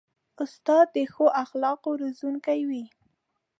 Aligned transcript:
استاد 0.43 0.85
د 0.95 0.97
ښو 1.13 1.25
اخلاقو 1.43 1.89
روزونکی 2.01 2.59
وي. 2.69 2.85